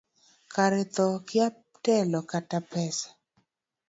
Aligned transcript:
Kara 0.53 0.81
thoo 0.95 1.15
kia 1.27 1.47
telo 1.83 2.19
kata 2.31 2.57
pesa. 2.71 3.07